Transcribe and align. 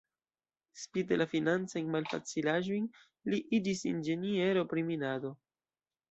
Spite 0.83 1.17
la 1.21 1.25
financajn 1.33 1.91
malfacilaĵojn 1.95 2.87
li 3.33 3.39
iĝis 3.59 3.83
inĝeniero 3.91 4.63
pri 4.71 4.85
minado. 4.89 5.33